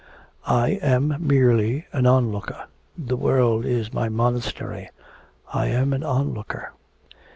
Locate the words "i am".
0.47-1.15, 5.53-5.93